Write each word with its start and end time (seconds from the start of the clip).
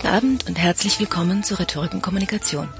Guten 0.00 0.14
Abend 0.14 0.46
und 0.48 0.58
herzlich 0.58 0.98
willkommen 0.98 1.42
zur 1.42 1.60
Rhetorik 1.60 1.92
und 1.92 2.00
Kommunikation. 2.00 2.70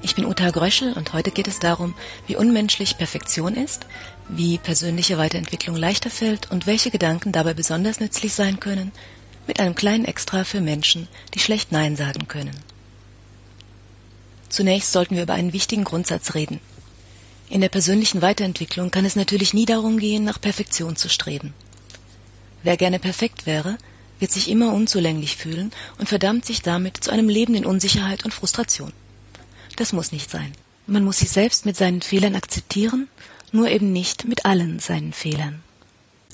Ich 0.00 0.14
bin 0.14 0.24
Uta 0.24 0.48
Gröschel 0.50 0.94
und 0.94 1.12
heute 1.12 1.30
geht 1.30 1.48
es 1.48 1.58
darum, 1.58 1.94
wie 2.26 2.36
unmenschlich 2.36 2.96
Perfektion 2.96 3.54
ist, 3.54 3.84
wie 4.30 4.56
persönliche 4.56 5.18
Weiterentwicklung 5.18 5.76
leichter 5.76 6.08
fällt 6.08 6.50
und 6.50 6.66
welche 6.66 6.90
Gedanken 6.90 7.30
dabei 7.30 7.52
besonders 7.52 8.00
nützlich 8.00 8.32
sein 8.32 8.58
können, 8.58 8.92
mit 9.46 9.60
einem 9.60 9.74
kleinen 9.74 10.06
Extra 10.06 10.44
für 10.44 10.62
Menschen, 10.62 11.08
die 11.34 11.40
schlecht 11.40 11.72
Nein 11.72 11.94
sagen 11.94 12.26
können. 12.26 12.56
Zunächst 14.48 14.92
sollten 14.92 15.16
wir 15.16 15.24
über 15.24 15.34
einen 15.34 15.52
wichtigen 15.52 15.84
Grundsatz 15.84 16.32
reden. 16.32 16.60
In 17.50 17.60
der 17.60 17.68
persönlichen 17.68 18.22
Weiterentwicklung 18.22 18.90
kann 18.90 19.04
es 19.04 19.14
natürlich 19.14 19.52
nie 19.52 19.66
darum 19.66 19.98
gehen, 19.98 20.24
nach 20.24 20.40
Perfektion 20.40 20.96
zu 20.96 21.10
streben. 21.10 21.52
Wer 22.62 22.78
gerne 22.78 22.98
perfekt 22.98 23.44
wäre, 23.44 23.76
wird 24.18 24.32
sich 24.32 24.48
immer 24.48 24.72
unzulänglich 24.72 25.36
fühlen 25.36 25.72
und 25.98 26.08
verdammt 26.08 26.44
sich 26.44 26.62
damit 26.62 26.98
zu 26.98 27.10
einem 27.10 27.28
Leben 27.28 27.54
in 27.54 27.66
Unsicherheit 27.66 28.24
und 28.24 28.32
Frustration. 28.34 28.92
Das 29.76 29.92
muss 29.92 30.12
nicht 30.12 30.30
sein. 30.30 30.52
Man 30.86 31.04
muss 31.04 31.18
sich 31.18 31.30
selbst 31.30 31.66
mit 31.66 31.76
seinen 31.76 32.00
Fehlern 32.00 32.34
akzeptieren, 32.34 33.08
nur 33.52 33.68
eben 33.68 33.92
nicht 33.92 34.26
mit 34.26 34.44
allen 34.44 34.78
seinen 34.78 35.12
Fehlern. 35.12 35.62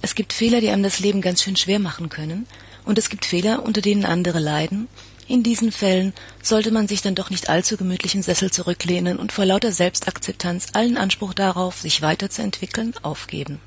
Es 0.00 0.14
gibt 0.14 0.32
Fehler, 0.32 0.60
die 0.60 0.70
einem 0.70 0.82
das 0.82 1.00
Leben 1.00 1.20
ganz 1.20 1.42
schön 1.42 1.56
schwer 1.56 1.78
machen 1.78 2.08
können, 2.08 2.46
und 2.84 2.98
es 2.98 3.08
gibt 3.08 3.24
Fehler, 3.24 3.62
unter 3.62 3.80
denen 3.80 4.05
andere 4.05 4.41
leiden. 4.41 4.88
In 5.28 5.44
diesen 5.44 5.70
Fällen 5.70 6.12
sollte 6.42 6.72
man 6.72 6.88
sich 6.88 7.00
dann 7.00 7.14
doch 7.14 7.30
nicht 7.30 7.48
allzu 7.48 7.77
gemütlich 7.77 8.14
im 8.14 8.22
Sessel 8.22 8.50
zurücklehnen 8.50 9.19
und 9.19 9.30
vor 9.30 9.44
lauter 9.44 9.70
Selbstakzeptanz 9.70 10.69
allen 10.72 10.96
Anspruch 10.96 11.33
darauf, 11.33 11.80
sich 11.80 12.02
weiterzuentwickeln, 12.02 12.94
aufgeben. 13.02 13.61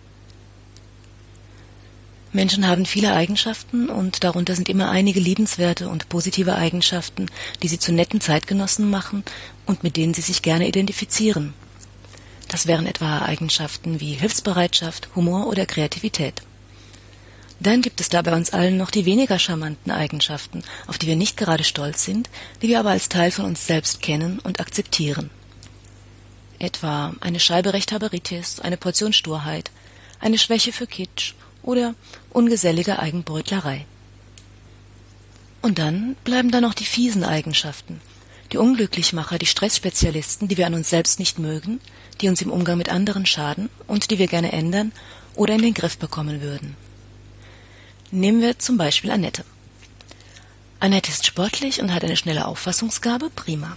Menschen 2.35 2.67
haben 2.67 2.85
viele 2.85 3.13
Eigenschaften 3.13 3.89
und 3.89 4.25
darunter 4.25 4.55
sind 4.55 4.67
immer 4.67 4.89
einige 4.89 5.21
liebenswerte 5.21 5.87
und 5.87 6.09
positive 6.09 6.55
Eigenschaften, 6.55 7.27
die 7.63 7.69
sie 7.69 7.79
zu 7.79 7.93
netten 7.93 8.19
Zeitgenossen 8.19 8.89
machen 8.89 9.23
und 9.65 9.83
mit 9.83 9.95
denen 9.95 10.13
sie 10.13 10.21
sich 10.21 10.41
gerne 10.41 10.67
identifizieren. 10.67 11.53
Das 12.49 12.67
wären 12.67 12.87
etwa 12.87 13.21
Eigenschaften 13.21 14.01
wie 14.01 14.15
Hilfsbereitschaft, 14.15 15.07
Humor 15.15 15.47
oder 15.47 15.65
Kreativität. 15.65 16.41
Dann 17.61 17.81
gibt 17.81 18.01
es 18.01 18.09
da 18.09 18.21
bei 18.21 18.33
uns 18.35 18.51
allen 18.51 18.75
noch 18.75 18.91
die 18.91 19.05
weniger 19.05 19.39
charmanten 19.39 19.93
Eigenschaften, 19.93 20.61
auf 20.87 20.97
die 20.97 21.07
wir 21.07 21.15
nicht 21.15 21.37
gerade 21.37 21.63
stolz 21.63 22.03
sind, 22.03 22.29
die 22.61 22.67
wir 22.67 22.81
aber 22.81 22.89
als 22.89 23.07
Teil 23.07 23.31
von 23.31 23.45
uns 23.45 23.65
selbst 23.65 24.01
kennen 24.01 24.39
und 24.39 24.59
akzeptieren. 24.59 25.29
Etwa 26.59 27.15
eine 27.21 27.39
Scheibe 27.39 27.71
Rechthaberitis, 27.71 28.59
eine 28.59 28.75
Portion 28.75 29.13
Sturheit, 29.13 29.71
eine 30.19 30.37
Schwäche 30.37 30.73
für 30.73 30.85
Kitsch 30.85 31.33
oder 31.65 31.95
ungesellige 32.31 32.99
Eigenbrötlerei. 32.99 33.85
Und 35.61 35.79
dann 35.79 36.15
bleiben 36.23 36.51
da 36.51 36.61
noch 36.61 36.75
die 36.75 36.85
fiesen 36.85 37.23
Eigenschaften, 37.23 37.99
die 38.51 38.57
Unglücklichmacher, 38.57 39.39
die 39.39 39.47
Stressspezialisten, 39.47 40.47
die 40.47 40.57
wir 40.57 40.67
an 40.67 40.75
uns 40.75 40.89
selbst 40.89 41.19
nicht 41.19 41.39
mögen, 41.39 41.81
die 42.21 42.29
uns 42.29 42.41
im 42.41 42.51
Umgang 42.51 42.77
mit 42.77 42.89
anderen 42.89 43.25
schaden 43.25 43.69
und 43.87 44.11
die 44.11 44.19
wir 44.19 44.27
gerne 44.27 44.51
ändern 44.51 44.91
oder 45.35 45.55
in 45.55 45.63
den 45.63 45.73
Griff 45.73 45.97
bekommen 45.97 46.41
würden. 46.41 46.77
Nehmen 48.11 48.41
wir 48.41 48.59
zum 48.59 48.77
Beispiel 48.77 49.09
Annette. 49.09 49.43
Annette 50.79 51.09
ist 51.09 51.25
sportlich 51.25 51.81
und 51.81 51.93
hat 51.93 52.03
eine 52.03 52.15
schnelle 52.15 52.45
Auffassungsgabe, 52.45 53.31
prima. 53.35 53.75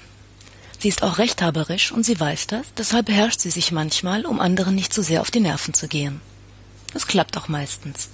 Sie 0.79 0.89
ist 0.89 1.03
auch 1.03 1.19
rechthaberisch 1.19 1.91
und 1.91 2.05
sie 2.05 2.21
weiß 2.21 2.49
das, 2.49 2.67
deshalb 2.77 3.07
beherrscht 3.07 3.41
sie 3.41 3.51
sich 3.51 3.73
manchmal, 3.73 4.27
um 4.27 4.41
anderen 4.41 4.75
nicht 4.75 4.93
zu 4.93 5.03
sehr 5.03 5.23
auf 5.23 5.31
die 5.31 5.41
Nerven 5.41 5.73
zu 5.75 5.89
gehen. 5.89 6.21
Es 6.95 7.07
klappt 7.07 7.37
auch 7.37 7.49
meistens. 7.49 8.09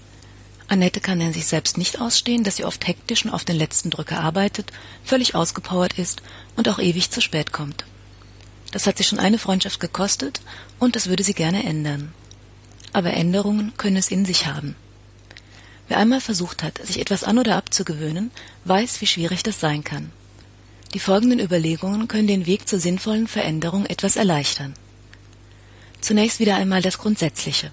Annette 0.66 1.00
kann 1.00 1.20
in 1.20 1.32
sich 1.32 1.46
selbst 1.46 1.76
nicht 1.78 2.00
ausstehen, 2.00 2.42
dass 2.42 2.56
sie 2.56 2.64
oft 2.64 2.86
hektisch 2.86 3.24
und 3.24 3.30
auf 3.30 3.44
den 3.44 3.56
letzten 3.56 3.90
Drücker 3.90 4.20
arbeitet, 4.20 4.72
völlig 5.04 5.34
ausgepowert 5.34 5.98
ist 5.98 6.22
und 6.56 6.68
auch 6.68 6.78
ewig 6.78 7.10
zu 7.10 7.20
spät 7.20 7.52
kommt. 7.52 7.84
Das 8.72 8.86
hat 8.86 8.98
sie 8.98 9.04
schon 9.04 9.18
eine 9.18 9.38
Freundschaft 9.38 9.78
gekostet 9.78 10.40
und 10.80 10.96
das 10.96 11.06
würde 11.08 11.22
sie 11.22 11.34
gerne 11.34 11.64
ändern. 11.64 12.12
Aber 12.92 13.12
Änderungen 13.12 13.72
können 13.76 13.96
es 13.96 14.10
in 14.10 14.24
sich 14.24 14.46
haben. 14.46 14.74
Wer 15.86 15.98
einmal 15.98 16.20
versucht 16.20 16.62
hat, 16.62 16.84
sich 16.84 16.98
etwas 16.98 17.24
an 17.24 17.38
oder 17.38 17.56
abzugewöhnen, 17.56 18.30
weiß, 18.64 19.00
wie 19.00 19.06
schwierig 19.06 19.42
das 19.42 19.60
sein 19.60 19.84
kann. 19.84 20.10
Die 20.94 20.98
folgenden 20.98 21.40
Überlegungen 21.40 22.08
können 22.08 22.26
den 22.26 22.46
Weg 22.46 22.68
zur 22.68 22.78
sinnvollen 22.78 23.28
Veränderung 23.28 23.84
etwas 23.84 24.16
erleichtern. 24.16 24.74
Zunächst 26.00 26.38
wieder 26.38 26.56
einmal 26.56 26.82
das 26.82 26.98
Grundsätzliche. 26.98 27.70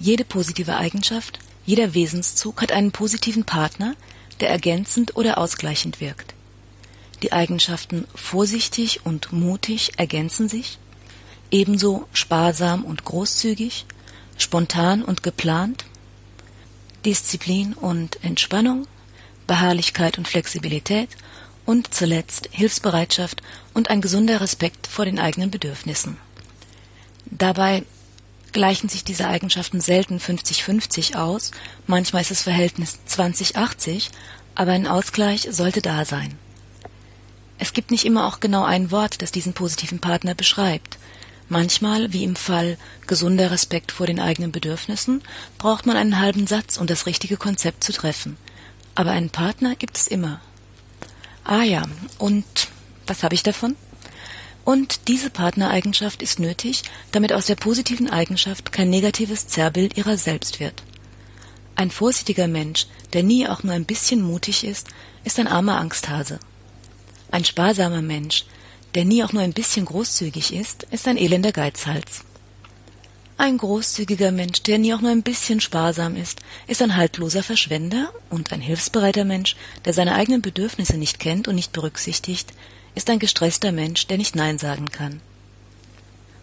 Jede 0.00 0.24
positive 0.24 0.76
Eigenschaft, 0.76 1.38
jeder 1.66 1.94
Wesenszug 1.94 2.60
hat 2.60 2.72
einen 2.72 2.92
positiven 2.92 3.44
Partner, 3.44 3.94
der 4.40 4.50
ergänzend 4.50 5.16
oder 5.16 5.38
ausgleichend 5.38 6.00
wirkt. 6.00 6.34
Die 7.22 7.32
Eigenschaften 7.32 8.06
vorsichtig 8.14 9.06
und 9.06 9.32
mutig 9.32 9.92
ergänzen 9.96 10.48
sich, 10.48 10.78
ebenso 11.50 12.06
sparsam 12.12 12.84
und 12.84 13.04
großzügig, 13.04 13.86
spontan 14.36 15.02
und 15.02 15.22
geplant, 15.22 15.84
Disziplin 17.04 17.74
und 17.74 18.22
Entspannung, 18.24 18.86
Beharrlichkeit 19.46 20.18
und 20.18 20.26
Flexibilität 20.26 21.10
und 21.64 21.94
zuletzt 21.94 22.48
Hilfsbereitschaft 22.50 23.42
und 23.72 23.90
ein 23.90 24.00
gesunder 24.00 24.40
Respekt 24.40 24.86
vor 24.86 25.04
den 25.04 25.18
eigenen 25.18 25.50
Bedürfnissen. 25.50 26.16
Dabei 27.26 27.84
gleichen 28.54 28.88
sich 28.88 29.04
diese 29.04 29.28
Eigenschaften 29.28 29.82
selten 29.82 30.18
50-50 30.18 31.16
aus, 31.16 31.50
manchmal 31.86 32.22
ist 32.22 32.30
das 32.30 32.42
Verhältnis 32.42 32.98
20-80, 33.06 34.08
aber 34.54 34.72
ein 34.72 34.86
Ausgleich 34.86 35.48
sollte 35.50 35.82
da 35.82 36.06
sein. 36.06 36.38
Es 37.58 37.74
gibt 37.74 37.90
nicht 37.90 38.06
immer 38.06 38.26
auch 38.26 38.40
genau 38.40 38.64
ein 38.64 38.90
Wort, 38.90 39.20
das 39.20 39.32
diesen 39.32 39.52
positiven 39.52 39.98
Partner 39.98 40.34
beschreibt. 40.34 40.98
Manchmal, 41.48 42.12
wie 42.12 42.24
im 42.24 42.36
Fall 42.36 42.78
gesunder 43.06 43.50
Respekt 43.50 43.92
vor 43.92 44.06
den 44.06 44.18
eigenen 44.18 44.50
Bedürfnissen, 44.50 45.22
braucht 45.58 45.84
man 45.84 45.96
einen 45.96 46.20
halben 46.20 46.46
Satz, 46.46 46.78
um 46.78 46.86
das 46.86 47.06
richtige 47.06 47.36
Konzept 47.36 47.84
zu 47.84 47.92
treffen. 47.92 48.38
Aber 48.94 49.10
einen 49.10 49.30
Partner 49.30 49.76
gibt 49.76 49.98
es 49.98 50.06
immer. 50.06 50.40
Ah 51.44 51.62
ja, 51.62 51.82
und 52.18 52.44
was 53.06 53.22
habe 53.22 53.34
ich 53.34 53.42
davon? 53.42 53.76
Und 54.64 55.08
diese 55.08 55.28
Partnereigenschaft 55.28 56.22
ist 56.22 56.38
nötig, 56.38 56.82
damit 57.12 57.32
aus 57.32 57.46
der 57.46 57.56
positiven 57.56 58.08
Eigenschaft 58.08 58.72
kein 58.72 58.88
negatives 58.88 59.46
Zerrbild 59.46 59.98
ihrer 59.98 60.16
selbst 60.16 60.58
wird. 60.58 60.82
Ein 61.76 61.90
vorsichtiger 61.90 62.48
Mensch, 62.48 62.86
der 63.12 63.22
nie 63.22 63.46
auch 63.48 63.62
nur 63.62 63.74
ein 63.74 63.84
bisschen 63.84 64.22
mutig 64.22 64.64
ist, 64.64 64.88
ist 65.24 65.38
ein 65.38 65.48
armer 65.48 65.78
Angsthase. 65.80 66.38
Ein 67.30 67.44
sparsamer 67.44 68.00
Mensch, 68.00 68.46
der 68.94 69.04
nie 69.04 69.24
auch 69.24 69.32
nur 69.32 69.42
ein 69.42 69.52
bisschen 69.52 69.84
großzügig 69.84 70.54
ist, 70.54 70.84
ist 70.90 71.08
ein 71.08 71.16
elender 71.16 71.52
Geizhals. 71.52 72.24
Ein 73.36 73.58
großzügiger 73.58 74.30
Mensch, 74.30 74.62
der 74.62 74.78
nie 74.78 74.94
auch 74.94 75.00
nur 75.00 75.10
ein 75.10 75.24
bisschen 75.24 75.60
sparsam 75.60 76.14
ist, 76.14 76.40
ist 76.68 76.80
ein 76.80 76.94
haltloser 76.94 77.42
Verschwender 77.42 78.12
und 78.30 78.52
ein 78.52 78.60
hilfsbereiter 78.60 79.24
Mensch, 79.24 79.56
der 79.84 79.92
seine 79.92 80.14
eigenen 80.14 80.40
Bedürfnisse 80.40 80.96
nicht 80.96 81.18
kennt 81.18 81.48
und 81.48 81.56
nicht 81.56 81.72
berücksichtigt, 81.72 82.52
ist 82.94 83.10
ein 83.10 83.18
gestresster 83.18 83.72
Mensch, 83.72 84.06
der 84.06 84.18
nicht 84.18 84.36
Nein 84.36 84.58
sagen 84.58 84.90
kann. 84.90 85.20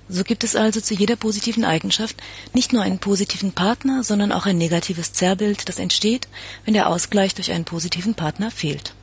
So 0.10 0.26
gibt 0.26 0.44
es 0.44 0.58
also 0.58 0.82
zu 0.82 0.94
jeder 0.94 1.16
positiven 1.16 1.64
Eigenschaft 1.64 2.18
nicht 2.54 2.74
nur 2.74 2.82
einen 2.82 3.00
positiven 3.00 3.54
Partner, 3.54 4.04
sondern 4.04 4.34
auch 4.34 4.46
ein 4.46 4.58
negatives 4.58 5.14
Zerrbild, 5.14 5.70
das 5.70 5.80
entsteht, 5.80 6.28
wenn 6.66 6.74
der 6.74 6.90
Ausgleich 6.90 7.34
durch 7.34 7.52
einen 7.52 7.64
positiven 7.64 8.14
Partner 8.14 8.52
fehlt. 8.52 8.94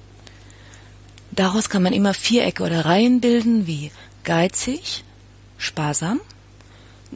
Daraus 1.31 1.71
kann 1.71 1.83
man 1.83 1.95
immer 1.95 2.13
Vierecke 2.13 2.63
oder 2.63 2.85
Reihen 2.85 3.23
bilden 3.23 3.67
wie 3.67 3.91
geizig, 4.25 5.03
sparsam, 5.57 6.21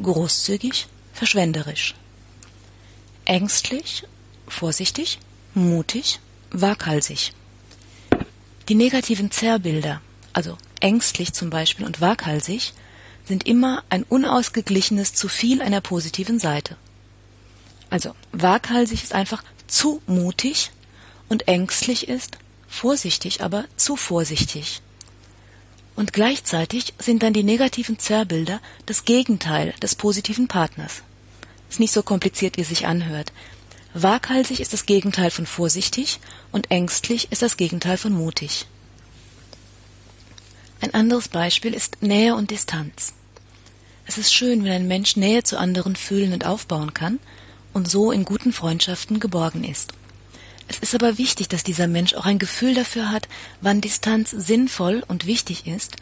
großzügig, 0.02 0.86
verschwenderisch, 1.12 1.94
ängstlich, 3.26 4.04
vorsichtig, 4.48 5.18
mutig, 5.52 6.20
waghalsig. 6.50 7.32
Die 8.68 8.74
negativen 8.74 9.30
Zerrbilder 9.30 10.00
also 10.32 10.56
ängstlich 10.80 11.32
zum 11.32 11.50
Beispiel 11.50 11.86
und 11.86 12.00
waghalsig, 12.00 12.72
sind 13.24 13.46
immer 13.46 13.84
ein 13.88 14.02
unausgeglichenes 14.02 15.14
zu 15.14 15.28
viel 15.28 15.62
einer 15.62 15.80
positiven 15.80 16.38
Seite. 16.38 16.76
Also 17.90 18.14
waghalsig 18.32 19.02
ist 19.02 19.14
einfach 19.14 19.44
zu 19.66 20.02
mutig 20.06 20.70
und 21.28 21.48
ängstlich 21.48 22.08
ist 22.08 22.38
vorsichtig, 22.68 23.42
aber 23.42 23.64
zu 23.76 23.96
vorsichtig. 23.96 24.80
Und 25.94 26.12
gleichzeitig 26.12 26.94
sind 26.98 27.22
dann 27.22 27.34
die 27.34 27.42
negativen 27.42 27.98
Zerrbilder 27.98 28.60
das 28.86 29.04
Gegenteil 29.04 29.74
des 29.82 29.94
positiven 29.94 30.48
Partners. 30.48 31.02
Ist 31.68 31.80
nicht 31.80 31.92
so 31.92 32.02
kompliziert, 32.02 32.56
wie 32.56 32.62
es 32.62 32.68
sich 32.68 32.86
anhört. 32.86 33.32
Waghalsig 33.94 34.60
ist 34.60 34.72
das 34.72 34.86
Gegenteil 34.86 35.30
von 35.30 35.44
vorsichtig 35.44 36.18
und 36.50 36.70
ängstlich 36.70 37.30
ist 37.30 37.42
das 37.42 37.58
Gegenteil 37.58 37.98
von 37.98 38.12
mutig. 38.12 38.66
Ein 40.82 40.94
anderes 40.94 41.28
Beispiel 41.28 41.74
ist 41.74 42.02
Nähe 42.02 42.34
und 42.34 42.50
Distanz. 42.50 43.12
Es 44.04 44.18
ist 44.18 44.34
schön, 44.34 44.64
wenn 44.64 44.72
ein 44.72 44.88
Mensch 44.88 45.14
Nähe 45.14 45.44
zu 45.44 45.56
anderen 45.56 45.94
fühlen 45.94 46.32
und 46.32 46.44
aufbauen 46.44 46.92
kann 46.92 47.20
und 47.72 47.88
so 47.88 48.10
in 48.10 48.24
guten 48.24 48.52
Freundschaften 48.52 49.20
geborgen 49.20 49.62
ist. 49.62 49.92
Es 50.66 50.80
ist 50.80 50.96
aber 50.96 51.18
wichtig, 51.18 51.48
dass 51.48 51.62
dieser 51.62 51.86
Mensch 51.86 52.14
auch 52.14 52.24
ein 52.24 52.40
Gefühl 52.40 52.74
dafür 52.74 53.12
hat, 53.12 53.28
wann 53.60 53.80
Distanz 53.80 54.32
sinnvoll 54.32 55.04
und 55.06 55.26
wichtig 55.26 55.68
ist 55.68 55.94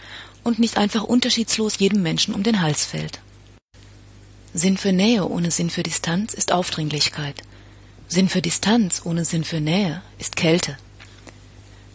und 0.44 0.58
nicht 0.58 0.78
einfach 0.78 1.04
unterschiedslos 1.04 1.78
jedem 1.78 2.02
Menschen 2.02 2.32
um 2.32 2.42
den 2.42 2.62
Hals 2.62 2.86
fällt. 2.86 3.20
Sinn 4.54 4.78
für 4.78 4.92
Nähe 4.92 5.28
ohne 5.28 5.50
Sinn 5.50 5.68
für 5.68 5.82
Distanz 5.82 6.32
ist 6.32 6.52
Aufdringlichkeit. 6.52 7.42
Sinn 8.08 8.30
für 8.30 8.40
Distanz 8.40 9.02
ohne 9.04 9.26
Sinn 9.26 9.44
für 9.44 9.60
Nähe 9.60 10.00
ist 10.18 10.36
Kälte. 10.36 10.78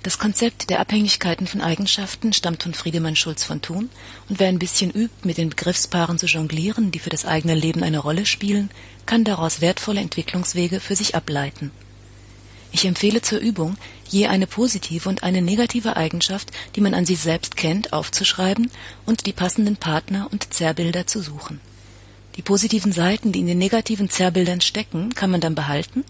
Das 0.06 0.20
Konzept 0.20 0.70
der 0.70 0.82
Abhängigkeiten 0.82 1.48
von 1.48 1.62
Eigenschaften 1.62 2.32
stammt 2.32 2.62
von 2.62 2.76
Friedemann 2.76 3.16
Schulz 3.16 3.44
von 3.44 3.64
Thun, 3.64 3.90
und 4.30 4.40
wer 4.40 4.50
ein 4.50 4.60
bisschen 4.60 4.92
übt, 4.92 5.16
mit 5.24 5.40
den 5.40 5.50
Begriffspaaren 5.50 6.20
zu 6.20 6.28
jonglieren, 6.28 6.92
die 6.92 7.00
für 7.00 7.10
das 7.10 7.26
eigene 7.26 7.56
Leben 7.56 7.82
eine 7.82 7.98
Rolle 7.98 8.28
spielen, 8.28 8.70
kann 9.08 9.24
daraus 9.24 9.62
wertvolle 9.62 10.02
Entwicklungswege 10.02 10.80
für 10.80 10.96
sich 10.96 11.16
ableiten. 11.16 11.72
Ich 12.72 12.86
empfehle 12.86 13.24
zur 13.24 13.40
Übung, 13.40 13.78
je 14.08 14.28
eine 14.28 14.46
positive 14.46 15.10
und 15.10 15.24
eine 15.24 15.42
negative 15.42 15.96
Eigenschaft, 15.96 16.52
die 16.76 16.82
man 16.82 16.94
an 16.94 17.08
sich 17.08 17.18
selbst 17.18 17.58
kennt, 17.58 17.92
aufzuschreiben 17.92 18.70
und 19.08 19.26
die 19.26 19.34
passenden 19.34 19.76
Partner 19.76 20.28
und 20.32 20.54
Zerrbilder 20.54 21.08
zu 21.08 21.20
suchen. 21.20 21.60
Die 22.36 22.42
positiven 22.42 22.92
Seiten, 22.92 23.32
die 23.32 23.40
in 23.40 23.48
den 23.48 23.58
negativen 23.58 24.10
Zerrbildern 24.10 24.62
stecken, 24.62 25.14
kann 25.14 25.32
man 25.32 25.42
dann 25.42 25.56
behalten 25.56 26.04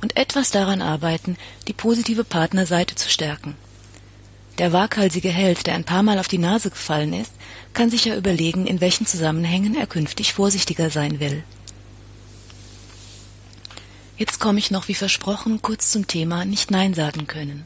und 0.00 0.16
etwas 0.16 0.50
daran 0.50 0.80
arbeiten, 0.80 1.36
die 1.66 1.72
positive 1.72 2.24
Partnerseite 2.24 2.94
zu 2.94 3.08
stärken. 3.08 3.56
Der 4.58 4.72
waghalsige 4.72 5.30
Held, 5.30 5.66
der 5.66 5.74
ein 5.74 5.84
paar 5.84 6.02
Mal 6.02 6.18
auf 6.18 6.28
die 6.28 6.38
Nase 6.38 6.70
gefallen 6.70 7.14
ist, 7.14 7.32
kann 7.72 7.90
sich 7.90 8.04
ja 8.04 8.16
überlegen, 8.16 8.66
in 8.66 8.80
welchen 8.80 9.06
Zusammenhängen 9.06 9.74
er 9.74 9.86
künftig 9.86 10.34
vorsichtiger 10.34 10.90
sein 10.90 11.20
will. 11.20 11.42
Jetzt 14.18 14.38
komme 14.38 14.58
ich 14.58 14.70
noch, 14.70 14.88
wie 14.88 14.94
versprochen, 14.94 15.62
kurz 15.62 15.90
zum 15.90 16.06
Thema 16.06 16.44
nicht 16.44 16.70
Nein 16.70 16.94
sagen 16.94 17.26
können. 17.26 17.64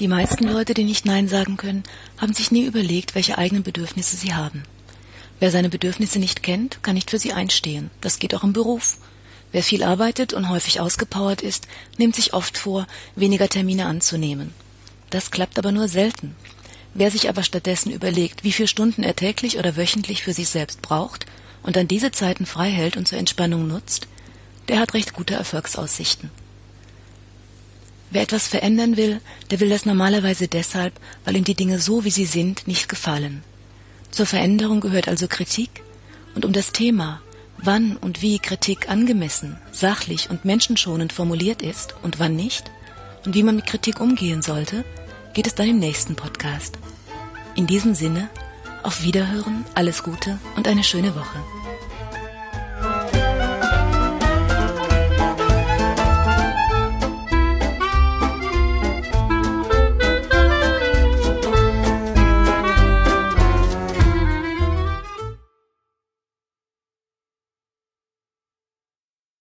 Die 0.00 0.08
meisten 0.08 0.44
Leute, 0.44 0.74
die 0.74 0.84
nicht 0.84 1.06
Nein 1.06 1.28
sagen 1.28 1.56
können, 1.56 1.84
haben 2.18 2.34
sich 2.34 2.50
nie 2.50 2.64
überlegt, 2.64 3.14
welche 3.14 3.38
eigenen 3.38 3.62
Bedürfnisse 3.62 4.16
sie 4.16 4.34
haben. 4.34 4.64
Wer 5.40 5.50
seine 5.50 5.70
Bedürfnisse 5.70 6.18
nicht 6.18 6.42
kennt, 6.42 6.82
kann 6.82 6.94
nicht 6.94 7.10
für 7.10 7.18
sie 7.18 7.32
einstehen. 7.32 7.90
Das 8.02 8.18
geht 8.18 8.34
auch 8.34 8.44
im 8.44 8.52
Beruf. 8.52 8.98
Wer 9.52 9.62
viel 9.62 9.82
arbeitet 9.82 10.34
und 10.34 10.50
häufig 10.50 10.80
ausgepowert 10.80 11.40
ist, 11.40 11.66
nimmt 11.96 12.14
sich 12.14 12.34
oft 12.34 12.56
vor, 12.56 12.86
weniger 13.16 13.48
Termine 13.48 13.86
anzunehmen. 13.86 14.52
Das 15.08 15.30
klappt 15.30 15.58
aber 15.58 15.72
nur 15.72 15.88
selten. 15.88 16.36
Wer 16.92 17.10
sich 17.10 17.28
aber 17.28 17.42
stattdessen 17.42 17.90
überlegt, 17.90 18.44
wie 18.44 18.52
viele 18.52 18.68
Stunden 18.68 19.02
er 19.02 19.16
täglich 19.16 19.58
oder 19.58 19.76
wöchentlich 19.76 20.22
für 20.22 20.34
sich 20.34 20.48
selbst 20.48 20.82
braucht 20.82 21.24
und 21.62 21.74
dann 21.74 21.88
diese 21.88 22.12
Zeiten 22.12 22.46
frei 22.46 22.70
hält 22.70 22.96
und 22.96 23.08
zur 23.08 23.18
Entspannung 23.18 23.66
nutzt, 23.66 24.08
der 24.68 24.78
hat 24.78 24.94
recht 24.94 25.14
gute 25.14 25.34
Erfolgsaussichten. 25.34 26.30
Wer 28.10 28.22
etwas 28.22 28.46
verändern 28.46 28.96
will, 28.96 29.20
der 29.50 29.60
will 29.60 29.70
das 29.70 29.86
normalerweise 29.86 30.48
deshalb, 30.48 30.92
weil 31.24 31.36
ihm 31.36 31.44
die 31.44 31.54
Dinge 31.54 31.78
so, 31.78 32.04
wie 32.04 32.10
sie 32.10 32.26
sind, 32.26 32.66
nicht 32.66 32.88
gefallen. 32.88 33.42
Zur 34.10 34.26
Veränderung 34.26 34.80
gehört 34.80 35.08
also 35.08 35.28
Kritik, 35.28 35.82
und 36.34 36.44
um 36.44 36.52
das 36.52 36.72
Thema, 36.72 37.20
wann 37.58 37.96
und 37.96 38.22
wie 38.22 38.38
Kritik 38.38 38.88
angemessen, 38.88 39.58
sachlich 39.72 40.30
und 40.30 40.44
menschenschonend 40.44 41.12
formuliert 41.12 41.62
ist 41.62 41.94
und 42.02 42.18
wann 42.18 42.36
nicht, 42.36 42.70
und 43.24 43.34
wie 43.34 43.42
man 43.42 43.56
mit 43.56 43.66
Kritik 43.66 44.00
umgehen 44.00 44.42
sollte, 44.42 44.84
geht 45.34 45.46
es 45.46 45.54
dann 45.54 45.68
im 45.68 45.78
nächsten 45.78 46.16
Podcast. 46.16 46.78
In 47.54 47.66
diesem 47.66 47.94
Sinne, 47.94 48.28
auf 48.82 49.02
Wiederhören, 49.02 49.64
alles 49.74 50.02
Gute 50.02 50.38
und 50.56 50.66
eine 50.66 50.84
schöne 50.84 51.14
Woche. 51.14 51.59